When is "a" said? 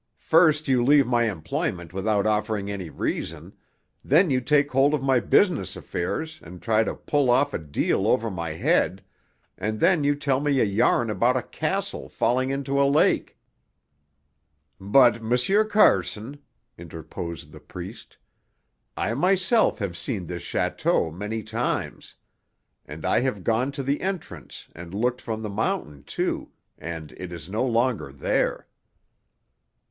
7.53-7.59, 10.59-10.63, 11.37-11.43, 12.81-12.89